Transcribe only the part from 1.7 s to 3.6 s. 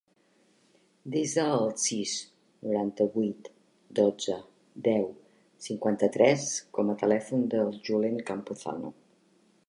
sis, noranta-vuit,